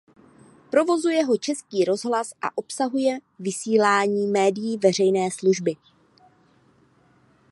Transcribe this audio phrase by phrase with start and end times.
[0.71, 5.73] Provozuje ho Český rozhlas a obsahuje vysílání médií veřejné služby.